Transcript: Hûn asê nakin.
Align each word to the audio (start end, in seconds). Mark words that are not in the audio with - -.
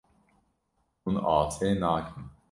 Hûn 1.03 1.15
asê 1.37 1.69
nakin. 1.81 2.23